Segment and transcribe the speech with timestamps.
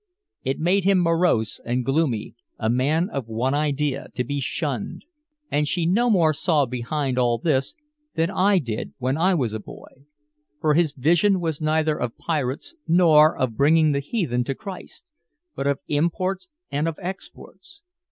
[0.43, 5.05] It made him morose and gloomy, a man of one idea, to be shunned.
[5.51, 7.75] And she no more saw behind all this
[8.15, 10.07] than I did when I was a boy.
[10.59, 15.11] For his vision was neither of pirates nor of bringing the heathen to Christ,
[15.55, 17.83] but of imports and of exports.